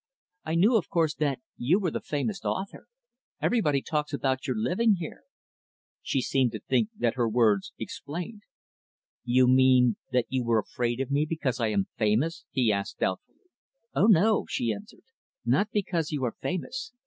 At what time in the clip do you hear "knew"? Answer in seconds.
0.55-0.77